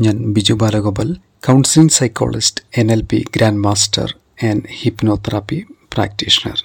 [0.00, 1.16] ഞാൻ Biju Balagopal
[1.46, 6.64] counselling psychologist N L P grand master and hypnotherapy practitioner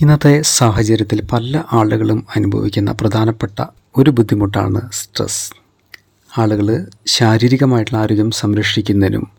[0.00, 3.60] ഇന്നത്തെ സാഹചര്യത്തിൽ പല ആളുകളും അനുഭവിക്കുന്ന പ്രധാനപ്പെട്ട
[3.96, 5.52] ഒരു ബുദ്ധിമുട്ടാണ് സ്ട്രെസ്
[6.38, 9.30] ആളുകൾ ശാരീരികമായിട്ടുള്ള ആരോഗ്യം സംരക്ഷിക്കുന്നതിനും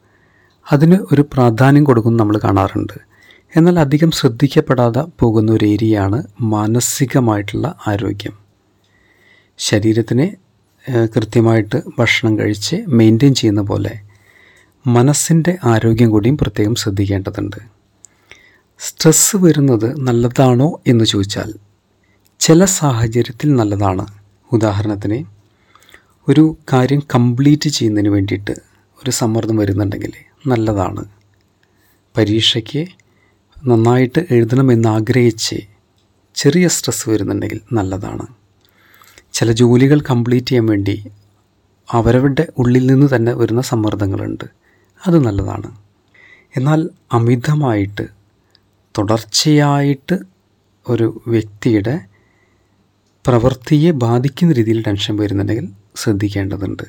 [0.72, 2.94] അതിന് ഒരു പ്രാധാന്യം കൊടുക്കുന്നു നമ്മൾ കാണാറുണ്ട്.
[3.58, 8.34] എന്നാൽ അധികം ശ്രദ്ധിക്കപ്പെടാതെ പോകുന്ന ഒരു ഏരിയയാണ് മാനസികമായിട്ടുള്ള ആരോഗ്യം.
[9.58, 10.38] ശരീരത്തിനെ
[10.92, 14.00] കൃത്യമായിട്ട് ഭക്ഷണം കഴിച്ച് മെയിന്റെയിൻ ചെയ്യുന്ന പോലെ
[14.88, 17.56] മനസ്സിന്റെ ആരോഗ്യം കൂടിയും പ്രത്യേകം ശ്രദ്ധിക്കേണ്ടതുണ്ട്.
[18.80, 21.54] സ്ട്രെസ്സ് വരുന്നത് നല്ലതാണോ എന്ന് ചോദിച്ചാൽ
[22.40, 24.08] ചില സാഹചര്യത്തിൽ നല്ലതാണ്.
[24.52, 25.26] ഉദാഹരണത്തിന്
[26.28, 28.52] ഒരു കാര്യം കംപ്ലീറ്റ് ചെയ്യുന്നതിന് വേണ്ടിയിട്ട്
[29.04, 30.12] ഒരു സമ്മർദ്ദം വരുന്നുണ്ടെങ്കിൽ
[30.48, 31.06] നല്ലതാണ്.
[32.18, 32.86] പരീക്ഷയ്ക്ക്
[33.68, 35.56] നന്നായിട്ട് എഴുതണമെന്ന് ആഗ്രഹിച്ച്
[36.36, 38.43] ചെറിയ സ്ട്രെസ് വരുന്നുണ്ടെങ്കിൽ നല്ലതാണ്.
[39.34, 41.12] ചില ജോലികൾ കംപ്ലീറ്റ് ചെയ്യാൻ വേണ്ടി
[41.92, 44.44] അവരവരുടെ ഉള്ളിൽ നിന്ന് തന്നെ വരുന്ന സമ്മർദ്ദങ്ങളുണ്ട്.
[45.08, 45.78] അത് നല്ലതാണ്.
[46.58, 48.08] എന്നാൽ അമിതമായിട്ട്
[48.98, 50.20] തുടർച്ചയായിട്ട്
[50.90, 52.00] ഒരു വ്യക്തിയുടെ
[53.28, 56.84] പ്രവൃത്തിയെ ബാധിക്കുന്ന രീതിയിൽ ടെൻഷൻ വരുന്നുണ്ടെങ്കിൽ ശ്രദ്ധിക്കേണ്ടതുണ്ട്.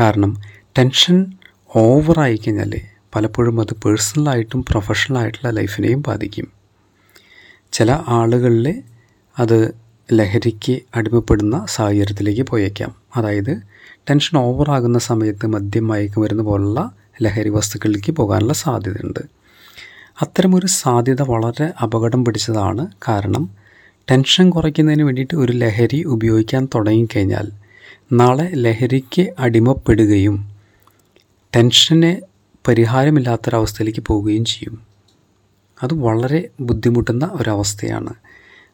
[0.00, 0.42] കാരണം
[0.78, 1.26] ടെൻഷൻ
[1.76, 2.80] ഓവറായി കഴിഞ്ഞാൽ
[3.14, 6.48] പലപ്പോഴും അത് പേഴ്സണലായിട്ടും പ്രൊഫഷണലായിട്ടുള്ള ലൈഫിനെയും ബാധിക്കും.
[7.72, 8.82] ചില ആളുകളിൽ
[9.38, 12.94] അത് ലഹരിക്ക് അടിമപ്പെടുന്ന സാഹചര്യത്തിലേക്ക് പോയേക്കാം.
[13.16, 13.62] അതായത്
[14.10, 16.90] ടെൻഷൻ ഓവറാകുന്ന സമയത്ത് മദ്യം മയക്കുമരുന്ന് പോലുള്ള
[17.22, 19.18] ലഹരി വസ്തുക്കളിലേക്ക് പോകാനുള്ള സാധ്യതയുണ്ട്.
[20.20, 23.50] അത്തരമൊരു സാധ്യത വളരെ അപകടം പിടിച്ചതാണ് കാരണം
[24.10, 27.50] ടെൻഷൻ കുറയ്ക്കുന്നതിന് വേണ്ടിയിട്ട് ഒരു ലഹരി ഉപയോഗിക്കാൻ തുടങ്ങിക്കഴിഞ്ഞാൽ
[28.12, 30.48] നാളെ ലഹരിക്ക് അടിമപ്പെടുകയും
[31.56, 32.16] ടെൻഷന്
[32.68, 34.78] പരിഹാരമില്ലാത്തൊരവസ്ഥയിലേക്ക് പോവുകയും ചെയ്യും.
[35.82, 38.14] അത് വളരെ ബുദ്ധിമുട്ടുന്ന ഒരവസ്ഥയാണ്.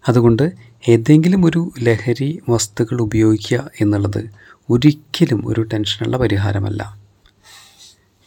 [0.09, 0.53] അതുകൊണ്ട്
[0.89, 4.31] ഏതെങ്കിലും ഒരു ലഹരി വസ്തുക്കൾ ഉപയോഗിക്കുക എന്നുള്ളത്
[4.71, 6.99] ഒരിക്കലും ഒരു ടെൻഷനുള്ള പരിഹാരമല്ല.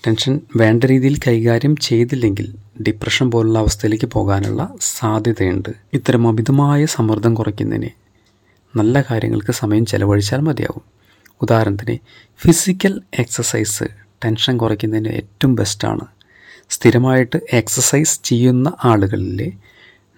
[0.07, 2.55] ടെൻഷൻ വേണ്ട രീതിയിൽ കൈകാര്യം ചെയ്തില്ലെങ്കിൽ
[2.87, 5.69] ഡിപ്രഷൻ പോലുള്ള അവസ്ഥയിലേക്ക് പോകാനുള്ള സാധ്യതയുണ്ട്.
[5.93, 7.89] ഇത്തരം അമിതമായ സമ്മർദ്ദം കുറയ്ക്കുന്നതിന്
[8.77, 10.81] നല്ല കാര്യങ്ങൾക്ക് സമയം ചെലവഴിച്ചാൽ മതിയാവും.
[11.41, 11.97] ഉദാഹരണത്തിന്
[12.41, 13.83] ഫിസിക്കൽ എക്സസൈസ്
[14.25, 16.05] ടെൻഷൻ കുറയ്ക്കുന്നതിന് ഏറ്റവും ബെസ്റ്റാണ്
[16.69, 19.53] സ്ഥിരമായിട്ട് എക്സസൈസ് ചെയ്യുന്ന ആളുകളിൽ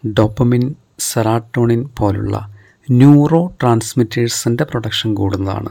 [0.07, 2.55] ഡോപ്പമിൻ സെറാട്ടോണിൻ പോലുള്ള
[2.91, 5.69] ന്യൂറോ ട്രാൻസ്മിറ്റേഴ്സിന്റെ പ്രൊഡക്ഷൻ കൂടുന്നതാണ്.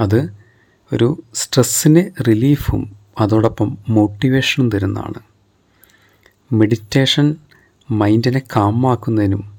[0.00, 0.34] അത്
[0.92, 5.20] ഒരു സ്ട്രെസ്സിന് റിലീഫും അതോടൊപ്പം മോട്ടിവേഷനും തരുന്നതാണ്.
[6.52, 7.36] മെഡിറ്റേഷൻ
[7.90, 9.58] മൈൻഡിനെ കാമാക്കുന്നതിനും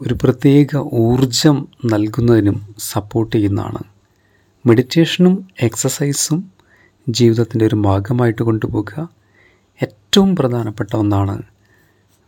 [0.00, 3.78] ഒരു പ്രത്യേക ഊർജം നൽകുന്നതിനും സപ്പോർട്ട് ചെയ്യുന്നതാണ്.
[4.66, 6.52] മെഡിറ്റേഷനും എക്സസൈസും
[7.08, 9.08] ജീവിതത്തിന്റെ ഒരു ഭാഗമായിട്ട് കൊണ്ടുപോകുക
[9.82, 11.42] ഏറ്റവും പ്രധാനപ്പെട്ട ഒന്നാണ്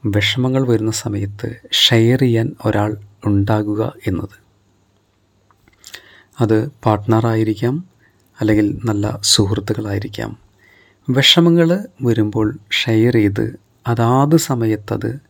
[0.07, 2.97] വിഷമങ്ങൾ വരുന്ന സമയത്ത് ഷെയർ ചെയ്യാൻ ഒരാൾ
[3.27, 4.47] ഉണ്ടാകുക എന്നത്.
[6.41, 7.85] അത് പാർട്ട്ണറായിരിക്കാം
[8.41, 10.37] അല്ലെങ്കിൽ നല്ല സുഹൃത്തുക്കളായിരിക്കാം.
[11.11, 15.21] വിഷമങ്ങൾ വരുമ്പോൾ ഷെയർ ചെയ്ത് അതാത് സമയത്തത്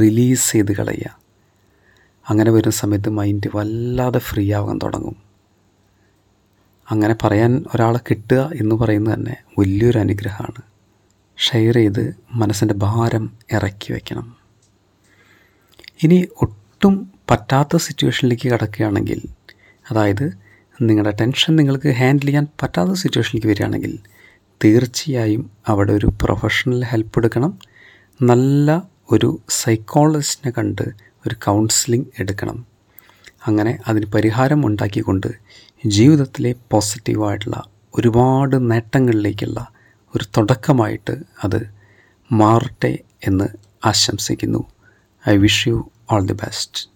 [0.00, 1.18] റിലീസ് ചെയ്ത് കളയുക.
[2.28, 5.16] അങ്ങനെ വരുന്ന സമയത്ത് മൈൻഡ് വല്ലാതെ ഫ്രീ ആവാൻ തുടങ്ങും.
[6.90, 10.73] അങ്ങനെ പറയാൻ ഒരാളെ കിട്ടുക എന്ന് പറയുന്നത് തന്നെ വലിയൊരു അനുഗ്രഹമാണ്.
[11.38, 14.34] ഷെയർ ചെയ്ത് മനസ്സിന്റെ ഭാരം ഇറക്കി വയ്ക്കണം
[16.02, 19.20] ഇനി ഒട്ടും പറ്റാത്ത സിറ്റുവേഷനിലേക്ക് കിടക്കുകയാണെങ്കിൽ
[19.90, 20.38] അതായത്
[20.82, 23.98] നിങ്ങളുടെ ടെൻഷൻ നിങ്ങൾക്ക് ഹാൻഡിൽ ചെയ്യാൻ പറ്റാത്ത സിറ്റുവേഷനിലേക്ക് വരികയാണെങ്കിൽ
[24.64, 27.58] തീർച്ചയായും അവിടെ ഒരു പ്രൊഫഷണൽ ഹെൽപ്പ് എടുക്കണം.
[28.22, 30.82] നല്ല ഒരു സൈക്കോളജിസ്റ്റിനെ കണ്ട്
[31.26, 32.66] ഒരു കൗൺസിലിംഗ് എടുക്കണം.
[33.46, 35.26] അങ്ങനെ അതിന് പരിഹാരം ഉണ്ടാക്കിക്കൊണ്ട്
[35.86, 37.62] ജീവിതത്തിലെ പോസിറ്റീവായിട്ടുള്ള
[37.98, 39.73] ഒരുപാട് നേട്ടങ്ങളിലേക്കുള്ള
[40.16, 41.74] ഒരു തുടക്കമായിട്ട് അത്
[42.32, 43.48] മാറട്ടെ എന്ന്
[43.86, 44.64] ആശംസിക്കുന്നു.
[45.28, 46.93] I wish you all the best.